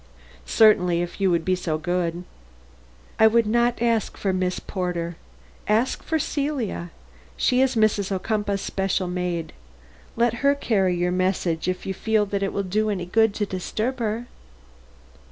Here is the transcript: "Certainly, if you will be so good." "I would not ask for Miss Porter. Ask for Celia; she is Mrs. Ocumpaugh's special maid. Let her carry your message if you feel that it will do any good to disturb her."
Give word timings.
"Certainly, 0.47 1.03
if 1.03 1.21
you 1.21 1.29
will 1.29 1.37
be 1.37 1.53
so 1.55 1.77
good." 1.77 2.23
"I 3.19 3.27
would 3.27 3.45
not 3.45 3.83
ask 3.83 4.17
for 4.17 4.33
Miss 4.33 4.57
Porter. 4.59 5.15
Ask 5.67 6.01
for 6.01 6.17
Celia; 6.17 6.89
she 7.37 7.61
is 7.61 7.75
Mrs. 7.75 8.11
Ocumpaugh's 8.11 8.61
special 8.61 9.07
maid. 9.07 9.53
Let 10.15 10.33
her 10.41 10.55
carry 10.55 10.95
your 10.95 11.11
message 11.11 11.67
if 11.67 11.85
you 11.85 11.93
feel 11.93 12.25
that 12.25 12.41
it 12.41 12.51
will 12.51 12.63
do 12.63 12.89
any 12.89 13.05
good 13.05 13.35
to 13.35 13.45
disturb 13.45 13.99
her." 13.99 14.25